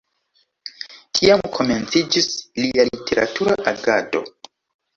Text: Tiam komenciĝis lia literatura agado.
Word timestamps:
Tiam 1.19 1.43
komenciĝis 1.59 2.29
lia 2.63 2.89
literatura 2.89 3.61
agado. 3.77 4.27